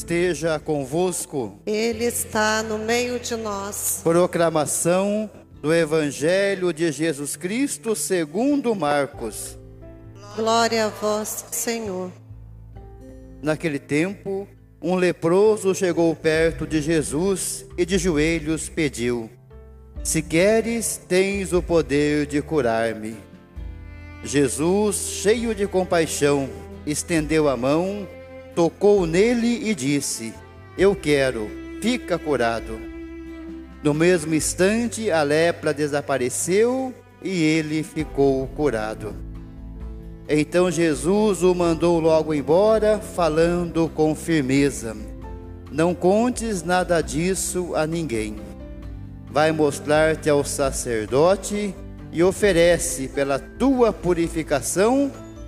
[0.00, 1.58] esteja convosco.
[1.66, 4.00] Ele está no meio de nós.
[4.02, 5.30] Proclamação
[5.60, 9.58] do Evangelho de Jesus Cristo segundo Marcos.
[10.34, 12.10] Glória a vós, Senhor.
[13.42, 14.48] Naquele tempo,
[14.80, 19.28] um leproso chegou perto de Jesus e de joelhos pediu:
[20.02, 23.16] Se queres, tens o poder de curar-me.
[24.24, 26.48] Jesus, cheio de compaixão,
[26.86, 28.06] estendeu a mão,
[28.60, 30.34] tocou nele e disse:
[30.76, 31.48] Eu quero,
[31.80, 32.78] fica curado.
[33.82, 36.92] No mesmo instante, a lepra desapareceu
[37.22, 39.14] e ele ficou curado.
[40.28, 44.94] Então Jesus o mandou logo embora, falando com firmeza:
[45.72, 48.36] Não contes nada disso a ninguém.
[49.30, 51.74] Vai mostrar-te ao sacerdote
[52.12, 55.10] e oferece pela tua purificação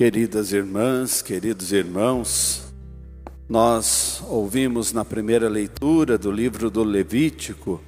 [0.00, 2.72] Queridas irmãs, queridos irmãos,
[3.46, 7.82] nós ouvimos na primeira leitura do livro do Levítico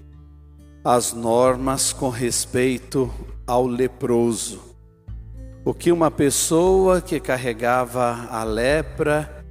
[0.85, 3.11] as normas com respeito
[3.47, 4.61] ao leproso.
[5.65, 9.47] O que uma pessoa que carregava a lepra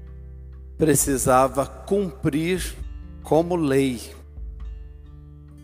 [0.77, 2.75] precisava cumprir
[3.23, 3.99] como lei.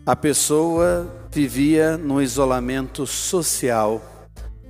[0.04, 4.02] A pessoa vivia no isolamento social,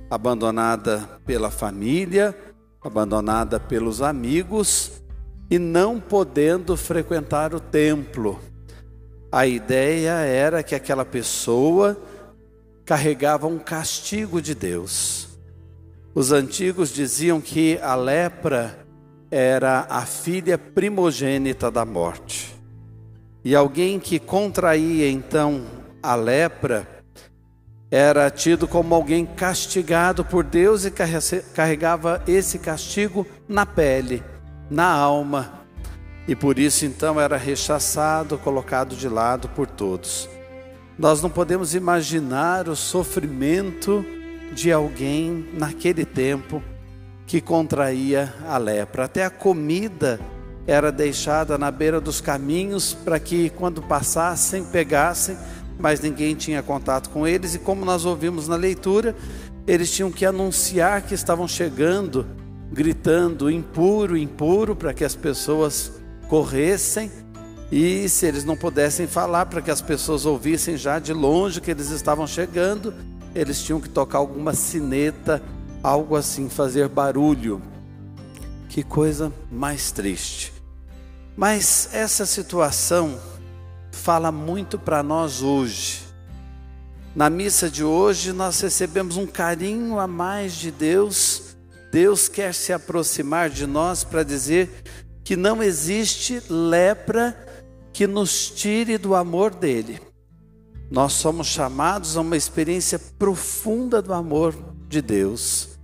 [0.09, 2.35] abandonada pela família,
[2.81, 5.01] abandonada pelos amigos
[5.49, 8.39] e não podendo frequentar o templo
[9.31, 11.95] a ideia era que aquela pessoa
[12.83, 15.27] carregava um castigo de Deus.
[16.15, 18.79] Os antigos diziam que a lepra
[19.29, 22.55] era a filha primogênita da morte.
[23.45, 25.63] E alguém que contraía então
[26.01, 26.87] a lepra
[27.91, 30.91] era tido como alguém castigado por Deus e
[31.53, 34.23] carregava esse castigo na pele,
[34.69, 35.59] na alma
[36.29, 40.29] e por isso então era rechaçado, colocado de lado por todos.
[40.95, 44.05] Nós não podemos imaginar o sofrimento
[44.53, 46.61] de alguém naquele tempo
[47.25, 49.05] que contraía a lepra.
[49.05, 50.19] Até a comida
[50.67, 55.35] era deixada na beira dos caminhos para que quando passassem pegassem,
[55.79, 59.15] mas ninguém tinha contato com eles e como nós ouvimos na leitura,
[59.65, 62.27] eles tinham que anunciar que estavam chegando,
[62.71, 65.93] gritando impuro, impuro, para que as pessoas
[66.27, 67.09] corressem
[67.71, 71.69] e se eles não pudessem falar para que as pessoas ouvissem já de longe que
[71.69, 72.93] eles estavam chegando,
[73.33, 75.41] eles tinham que tocar alguma sineta,
[75.83, 77.61] algo assim, fazer barulho.
[78.67, 80.51] Que coisa mais triste.
[81.37, 83.17] Mas essa situação
[83.99, 86.01] fala muito para nós hoje.
[87.15, 91.55] Na missa de hoje, nós recebemos um carinho a mais de Deus.
[91.91, 94.83] Deus quer se aproximar de nós para dizer
[95.23, 97.37] que não existe lepra
[97.91, 99.99] que nos tire do amor dele.
[100.89, 104.55] Nós somos chamados a uma experiência profunda do amor
[104.87, 105.77] de Deus.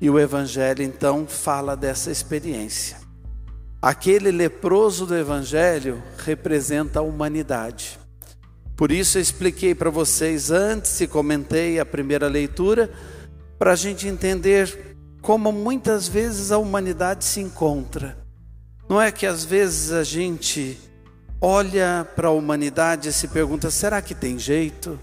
[0.00, 2.98] E o Evangelho então fala dessa experiência.
[3.80, 7.98] Aquele leproso do Evangelho representa a humanidade.
[8.76, 12.90] Por isso eu expliquei para vocês antes e comentei a primeira leitura,
[13.58, 18.20] para a gente entender como muitas vezes a humanidade se encontra
[18.90, 20.76] não é que às vezes a gente
[21.40, 24.98] olha para a humanidade e se pergunta: será que tem jeito?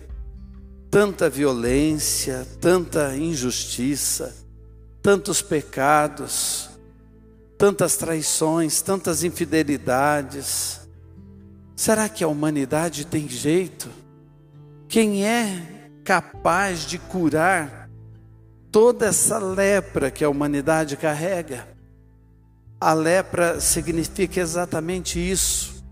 [0.92, 4.36] Tanta violência, tanta injustiça,
[5.02, 6.70] tantos pecados,
[7.58, 10.88] tantas traições, tantas infidelidades.
[11.76, 13.90] Será que a humanidade tem jeito?
[14.88, 17.90] Quem é capaz de curar
[18.72, 21.68] toda essa lepra que a humanidade carrega?
[22.80, 25.84] A lepra significa exatamente isso.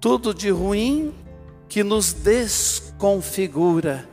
[0.00, 1.14] Tudo de ruim
[1.68, 4.08] que nos desconfigura,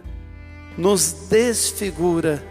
[0.78, 2.44] nos desfigura.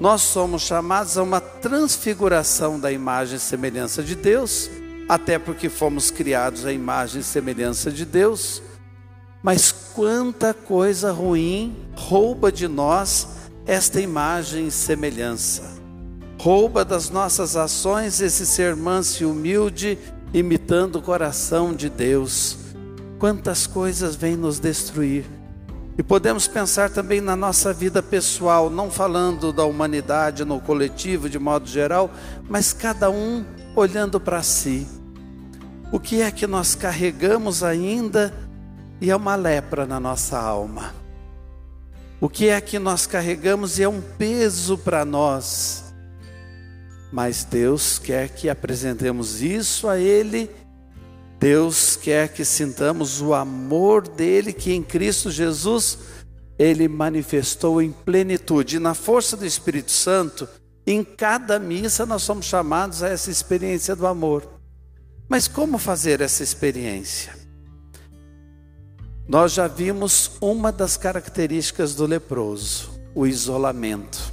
[0.00, 4.70] Nós somos chamados a uma transfiguração da imagem e semelhança de Deus,
[5.08, 8.62] até porque fomos criados à imagem e semelhança de Deus.
[9.42, 13.28] Mas quanta coisa ruim rouba de nós
[13.66, 15.82] esta imagem e semelhança
[16.42, 19.96] rouba das nossas ações esse ser manso e humilde
[20.34, 22.58] imitando o coração de Deus.
[23.16, 25.24] Quantas coisas vêm nos destruir.
[25.96, 31.38] E podemos pensar também na nossa vida pessoal, não falando da humanidade no coletivo de
[31.38, 32.10] modo geral,
[32.48, 33.44] mas cada um
[33.76, 34.86] olhando para si.
[35.92, 38.32] O que é que nós carregamos ainda
[39.00, 40.94] e é uma lepra na nossa alma?
[42.18, 45.92] O que é que nós carregamos e é um peso para nós?
[47.12, 50.50] Mas Deus quer que apresentemos isso a Ele.
[51.42, 55.98] Deus quer que sintamos o amor dele, que em Cristo Jesus
[56.56, 58.76] ele manifestou em plenitude.
[58.76, 60.48] E na força do Espírito Santo,
[60.86, 64.48] em cada missa nós somos chamados a essa experiência do amor.
[65.28, 67.34] Mas como fazer essa experiência?
[69.26, 74.32] Nós já vimos uma das características do leproso, o isolamento.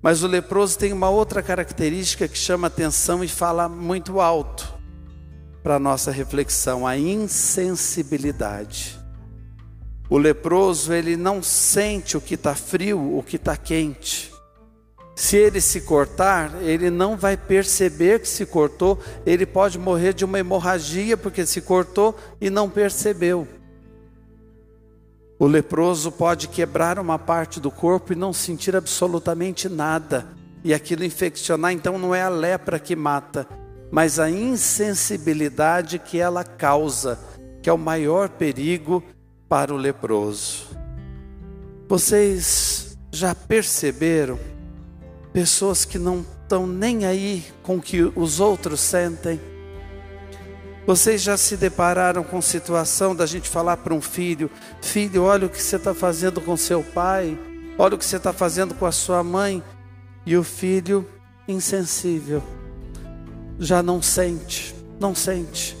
[0.00, 4.71] Mas o leproso tem uma outra característica que chama atenção e fala muito alto
[5.62, 9.00] para nossa reflexão, a insensibilidade.
[10.10, 14.32] O leproso, ele não sente o que está frio, o que está quente.
[15.14, 20.24] Se ele se cortar, ele não vai perceber que se cortou, ele pode morrer de
[20.24, 23.46] uma hemorragia porque se cortou e não percebeu.
[25.38, 30.26] O leproso pode quebrar uma parte do corpo e não sentir absolutamente nada,
[30.64, 33.46] e aquilo infeccionar, então não é a lepra que mata,
[33.92, 37.20] mas a insensibilidade que ela causa,
[37.62, 39.04] que é o maior perigo
[39.46, 40.68] para o leproso.
[41.86, 44.38] Vocês já perceberam
[45.30, 49.38] pessoas que não estão nem aí com o que os outros sentem.
[50.86, 54.50] Vocês já se depararam com situação da gente falar para um filho:
[54.80, 57.38] Filho, olha o que você está fazendo com seu pai,
[57.78, 59.62] olha o que você está fazendo com a sua mãe,
[60.24, 61.06] e o filho
[61.46, 62.42] insensível,
[63.62, 65.76] já não sente, não sente,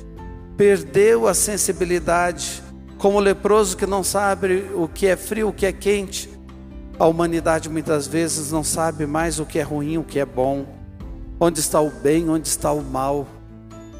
[0.56, 2.62] perdeu a sensibilidade,
[2.96, 6.30] como o leproso que não sabe o que é frio, o que é quente,
[6.96, 10.64] a humanidade muitas vezes não sabe mais o que é ruim, o que é bom,
[11.40, 13.26] onde está o bem, onde está o mal.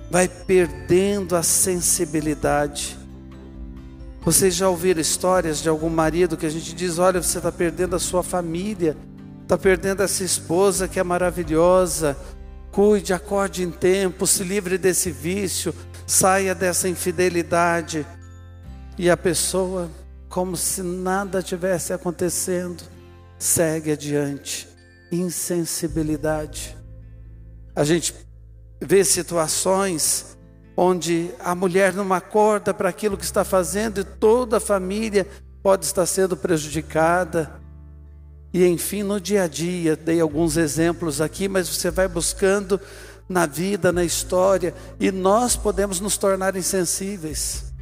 [0.09, 2.97] Vai perdendo a sensibilidade.
[4.21, 7.97] Vocês já ouviram histórias de algum marido que a gente diz: olha, você está perdendo
[7.97, 8.97] a sua família,
[9.43, 12.17] está perdendo essa esposa que é maravilhosa.
[12.73, 15.75] Cuide, acorde em tempo, se livre desse vício,
[16.07, 18.07] saia dessa infidelidade.
[18.99, 19.91] E a pessoa,
[20.27, 22.83] como se nada tivesse acontecendo,
[23.39, 24.67] segue adiante.
[25.13, 26.75] Insensibilidade.
[27.77, 28.15] A gente
[28.81, 30.39] vê situações
[30.75, 35.27] onde a mulher não acorda para aquilo que está fazendo e toda a família
[35.63, 37.62] pode estar sendo prejudicada.
[38.53, 42.81] E enfim, no dia a dia, dei alguns exemplos aqui, mas você vai buscando
[43.29, 47.73] na vida, na história, e nós podemos nos tornar insensíveis.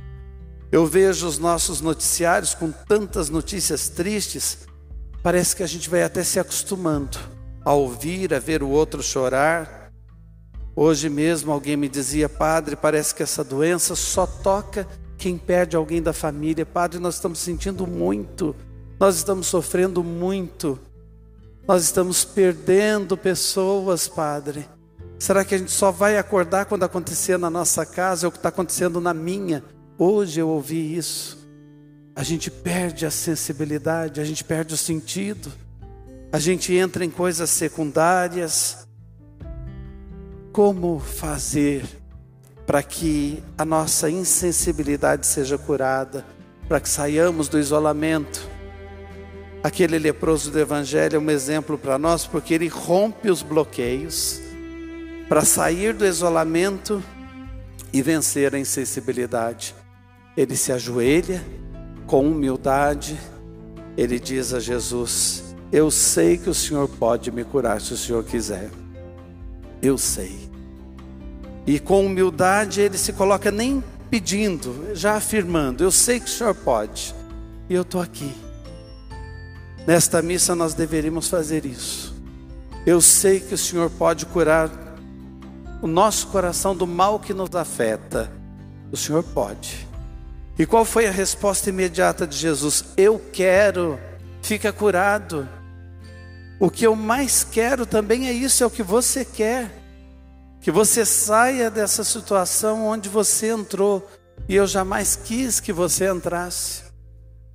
[0.70, 4.58] Eu vejo os nossos noticiários com tantas notícias tristes,
[5.22, 7.18] Parece que a gente vai até se acostumando
[7.62, 9.92] a ouvir, a ver o outro chorar.
[10.74, 14.88] Hoje mesmo alguém me dizia, padre, parece que essa doença só toca
[15.18, 16.64] quem perde alguém da família.
[16.64, 18.56] Padre, nós estamos sentindo muito,
[19.00, 20.78] nós estamos sofrendo muito,
[21.66, 24.68] nós estamos perdendo pessoas, padre.
[25.18, 28.38] Será que a gente só vai acordar quando acontecer na nossa casa, é o que
[28.38, 29.64] está acontecendo na minha?
[29.98, 31.40] Hoje eu ouvi isso
[32.20, 35.50] a gente perde a sensibilidade, a gente perde o sentido,
[36.30, 38.86] a gente entra em coisas secundárias.
[40.52, 41.82] Como fazer
[42.66, 46.22] para que a nossa insensibilidade seja curada,
[46.68, 48.49] para que saiamos do isolamento?
[49.62, 54.40] Aquele leproso do Evangelho é um exemplo para nós, porque ele rompe os bloqueios
[55.28, 57.02] para sair do isolamento
[57.92, 59.74] e vencer a insensibilidade.
[60.34, 61.44] Ele se ajoelha
[62.06, 63.20] com humildade,
[63.98, 68.24] ele diz a Jesus: Eu sei que o Senhor pode me curar se o Senhor
[68.24, 68.70] quiser.
[69.82, 70.50] Eu sei.
[71.66, 76.54] E com humildade ele se coloca nem pedindo, já afirmando: Eu sei que o Senhor
[76.54, 77.14] pode.
[77.68, 78.34] E eu estou aqui.
[79.90, 82.14] Nesta missa nós deveríamos fazer isso.
[82.86, 84.70] Eu sei que o Senhor pode curar
[85.82, 88.30] o nosso coração do mal que nos afeta.
[88.92, 89.88] O Senhor pode.
[90.56, 92.84] E qual foi a resposta imediata de Jesus?
[92.96, 93.98] Eu quero,
[94.40, 95.48] fica curado.
[96.60, 99.72] O que eu mais quero também é isso, é o que você quer.
[100.60, 104.08] Que você saia dessa situação onde você entrou
[104.48, 106.89] e eu jamais quis que você entrasse.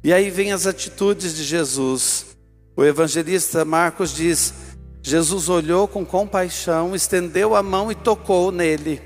[0.05, 2.37] E aí vem as atitudes de Jesus.
[2.77, 4.53] O evangelista Marcos diz:
[5.01, 9.01] Jesus olhou com compaixão, estendeu a mão e tocou nele.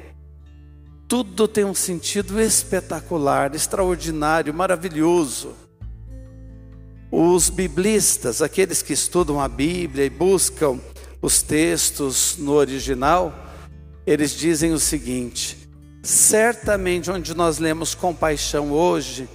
[1.07, 5.55] tudo tem um sentido espetacular, extraordinário, maravilhoso.
[7.09, 10.81] Os biblistas, aqueles que estudam a Bíblia e buscam
[11.21, 13.33] os textos no original,
[14.05, 15.69] eles dizem o seguinte:
[16.03, 19.29] certamente onde nós lemos compaixão hoje,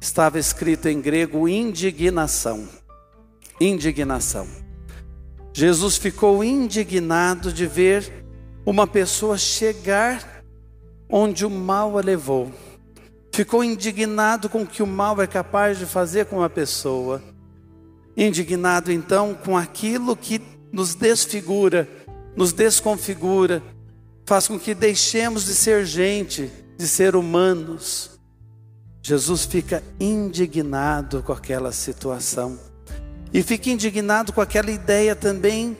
[0.00, 2.68] estava escrito em grego indignação.
[3.60, 4.46] Indignação.
[5.52, 8.24] Jesus ficou indignado de ver
[8.64, 10.42] uma pessoa chegar
[11.08, 12.52] onde o mal a levou
[13.36, 17.22] ficou indignado com o que o mal é capaz de fazer com uma pessoa,
[18.16, 20.40] indignado então com aquilo que
[20.72, 21.86] nos desfigura,
[22.34, 23.62] nos desconfigura,
[24.24, 28.15] faz com que deixemos de ser gente, de ser humanos.
[29.06, 32.58] Jesus fica indignado com aquela situação
[33.32, 35.78] e fica indignado com aquela ideia também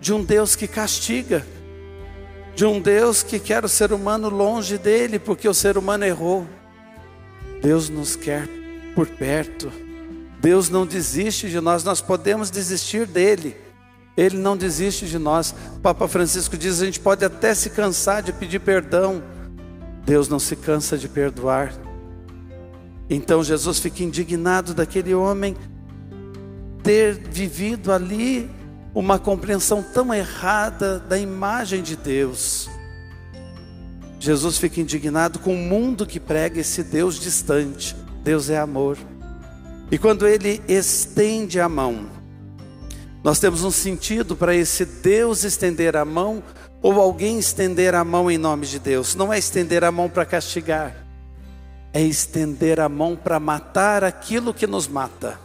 [0.00, 1.46] de um Deus que castiga,
[2.56, 6.48] de um Deus que quer o ser humano longe dele porque o ser humano errou.
[7.62, 8.48] Deus nos quer
[8.92, 9.70] por perto.
[10.40, 13.56] Deus não desiste de nós, nós podemos desistir dele.
[14.16, 15.54] Ele não desiste de nós.
[15.76, 19.22] O Papa Francisco diz: a gente pode até se cansar de pedir perdão.
[20.04, 21.72] Deus não se cansa de perdoar.
[23.08, 25.56] Então Jesus fica indignado daquele homem
[26.82, 28.50] ter vivido ali
[28.94, 32.68] uma compreensão tão errada da imagem de Deus.
[34.20, 37.94] Jesus fica indignado com o mundo que prega esse Deus distante.
[38.22, 38.96] Deus é amor.
[39.90, 42.06] E quando ele estende a mão,
[43.22, 46.42] nós temos um sentido para esse Deus estender a mão
[46.80, 49.14] ou alguém estender a mão em nome de Deus.
[49.14, 51.03] Não é estender a mão para castigar,
[51.94, 55.38] é estender a mão para matar aquilo que nos mata,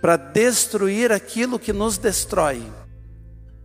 [0.00, 2.62] para destruir aquilo que nos destrói.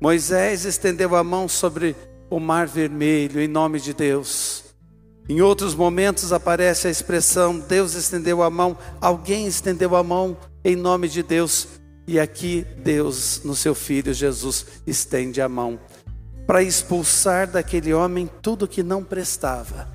[0.01, 1.95] Moisés estendeu a mão sobre
[2.29, 4.65] o mar vermelho em nome de Deus.
[5.29, 10.75] Em outros momentos aparece a expressão Deus estendeu a mão, alguém estendeu a mão em
[10.75, 11.69] nome de Deus.
[12.05, 15.79] E aqui Deus, no seu filho Jesus, estende a mão
[16.45, 19.87] para expulsar daquele homem tudo que não prestava,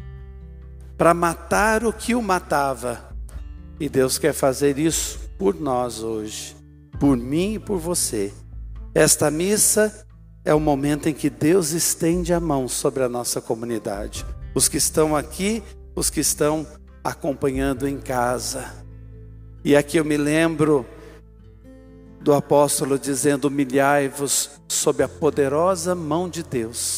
[0.98, 3.08] para matar o que o matava.
[3.78, 6.56] E Deus quer fazer isso por nós hoje,
[6.98, 8.32] por mim e por você.
[8.92, 10.04] Esta missa
[10.44, 14.26] é o momento em que Deus estende a mão sobre a nossa comunidade.
[14.54, 15.62] Os que estão aqui,
[15.94, 16.66] os que estão
[17.04, 18.74] acompanhando em casa.
[19.64, 20.84] E aqui eu me lembro
[22.20, 26.97] do apóstolo dizendo: humilhai-vos sob a poderosa mão de Deus,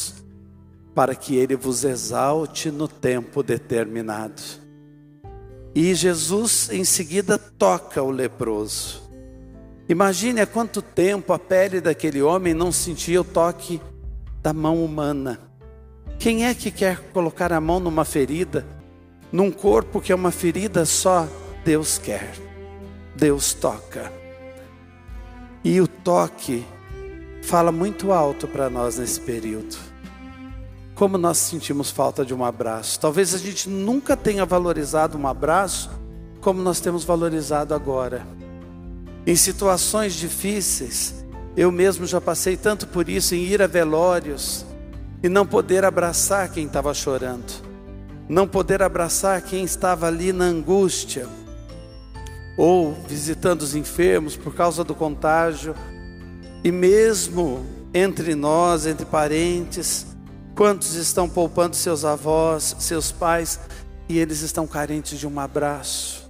[0.93, 4.41] para que ele vos exalte no tempo determinado.
[5.73, 9.09] E Jesus em seguida toca o leproso.
[9.87, 13.81] Imagine há quanto tempo a pele daquele homem não sentia o toque
[14.41, 15.39] da mão humana.
[16.19, 18.65] Quem é que quer colocar a mão numa ferida,
[19.31, 21.27] num corpo que é uma ferida só
[21.63, 22.33] Deus quer,
[23.15, 24.11] Deus toca.
[25.63, 26.65] E o toque
[27.43, 29.90] fala muito alto para nós nesse período.
[30.95, 32.99] Como nós sentimos falta de um abraço.
[32.99, 35.89] Talvez a gente nunca tenha valorizado um abraço
[36.41, 38.25] como nós temos valorizado agora.
[39.25, 41.23] Em situações difíceis,
[41.55, 44.65] eu mesmo já passei tanto por isso em ir a velórios
[45.21, 47.53] e não poder abraçar quem estava chorando,
[48.27, 51.27] não poder abraçar quem estava ali na angústia,
[52.57, 55.75] ou visitando os enfermos por causa do contágio,
[56.63, 60.07] e mesmo entre nós, entre parentes,
[60.55, 63.59] quantos estão poupando seus avós, seus pais,
[64.07, 66.29] e eles estão carentes de um abraço,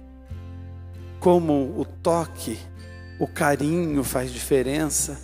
[1.20, 2.58] como o toque
[3.22, 5.16] o carinho faz diferença,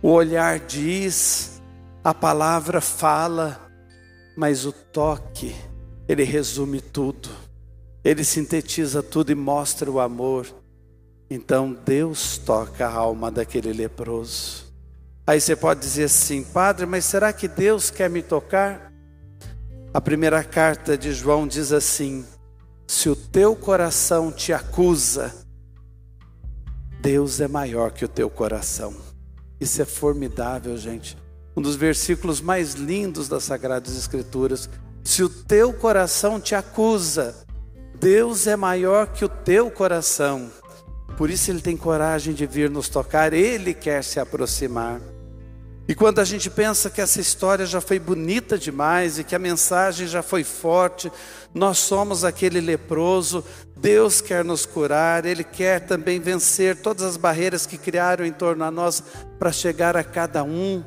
[0.00, 1.60] o olhar diz,
[2.04, 3.68] a palavra fala,
[4.36, 5.52] mas o toque,
[6.08, 7.28] ele resume tudo,
[8.04, 10.46] ele sintetiza tudo e mostra o amor.
[11.28, 14.69] Então Deus toca a alma daquele leproso.
[15.30, 18.92] Aí você pode dizer assim, Padre, mas será que Deus quer me tocar?
[19.94, 22.26] A primeira carta de João diz assim:
[22.84, 25.32] Se o teu coração te acusa,
[27.00, 28.92] Deus é maior que o teu coração.
[29.60, 31.16] Isso é formidável, gente.
[31.56, 34.68] Um dos versículos mais lindos das Sagradas Escrituras.
[35.04, 37.36] Se o teu coração te acusa,
[38.00, 40.50] Deus é maior que o teu coração.
[41.16, 45.00] Por isso ele tem coragem de vir nos tocar, ele quer se aproximar.
[45.90, 49.40] E quando a gente pensa que essa história já foi bonita demais e que a
[49.40, 51.10] mensagem já foi forte,
[51.52, 53.44] nós somos aquele leproso,
[53.76, 58.62] Deus quer nos curar, Ele quer também vencer todas as barreiras que criaram em torno
[58.62, 59.02] a nós
[59.36, 60.84] para chegar a cada um.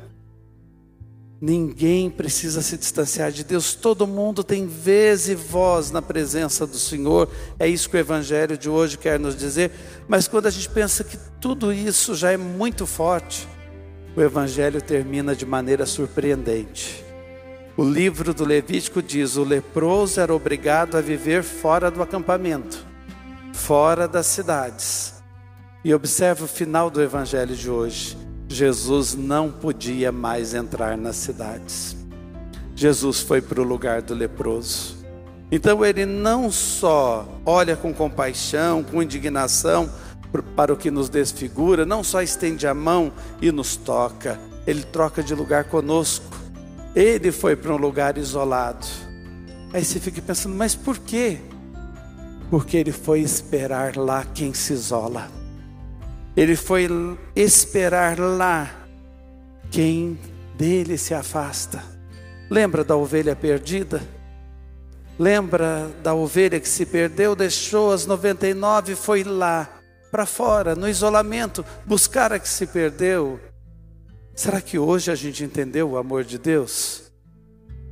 [1.38, 6.78] Ninguém precisa se distanciar de Deus, todo mundo tem vez e voz na presença do
[6.78, 7.30] Senhor.
[7.58, 9.70] É isso que o Evangelho de hoje quer nos dizer.
[10.08, 13.46] Mas quando a gente pensa que tudo isso já é muito forte,
[14.16, 17.04] o Evangelho termina de maneira surpreendente.
[17.76, 22.84] O livro do Levítico diz: o leproso era obrigado a viver fora do acampamento,
[23.52, 25.14] fora das cidades.
[25.84, 28.16] E observe o final do Evangelho de hoje.
[28.48, 31.96] Jesus não podia mais entrar nas cidades.
[32.76, 35.04] Jesus foi para o lugar do leproso.
[35.50, 39.90] Então ele não só olha com compaixão, com indignação
[40.42, 45.22] para o que nos desfigura, não só estende a mão e nos toca, ele troca
[45.22, 46.24] de lugar conosco.
[46.94, 48.86] Ele foi para um lugar isolado.
[49.72, 51.38] Aí você fica pensando, mas por quê?
[52.50, 55.28] Porque ele foi esperar lá quem se isola.
[56.36, 56.88] Ele foi
[57.34, 58.70] esperar lá
[59.70, 60.18] quem
[60.56, 61.82] dele se afasta.
[62.48, 64.00] Lembra da ovelha perdida?
[65.18, 69.68] Lembra da ovelha que se perdeu, deixou as 99 e foi lá,
[70.14, 73.40] para fora, no isolamento, buscar a que se perdeu?
[74.32, 77.10] Será que hoje a gente entendeu o amor de Deus?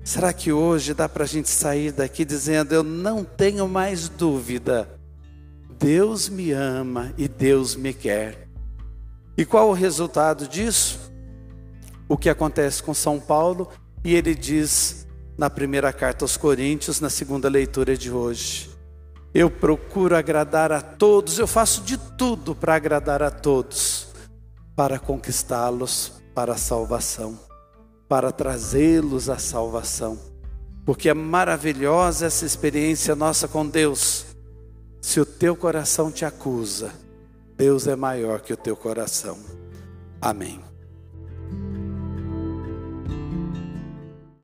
[0.05, 4.89] Será que hoje dá para a gente sair daqui dizendo: Eu não tenho mais dúvida
[5.81, 8.47] Deus me ama e Deus me quer.
[9.37, 11.13] E qual o resultado disso?
[12.09, 13.69] O que acontece com São Paulo,
[14.05, 18.71] e ele diz na primeira carta aos Coríntios, na segunda leitura de hoje:
[19.35, 24.09] Eu procuro agradar a todos, eu faço de tudo para agradar a todos,
[24.77, 27.39] para conquistá-los para a salvação,
[28.09, 30.19] para trazê-los à salvação.
[30.85, 34.27] Porque é maravilhosa essa experiência nossa com Deus
[35.01, 36.93] se o teu coração te acusa,
[37.57, 39.37] Deus é maior que o teu coração.
[40.21, 40.72] Amém.